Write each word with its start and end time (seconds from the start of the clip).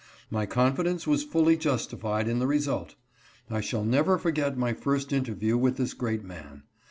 My 0.31 0.47
confidence 0.47 1.05
was 1.05 1.23
fully 1.23 1.55
justified 1.55 2.27
in 2.27 2.39
the 2.39 2.47
result. 2.47 2.95
I 3.51 3.61
shall 3.61 3.83
never 3.85 4.17
forget 4.17 4.57
my 4.57 4.73
first 4.73 5.13
interview 5.13 5.55
with 5.59 5.77
this 5.77 5.93
great 5.93 6.23
man. 6.23 6.63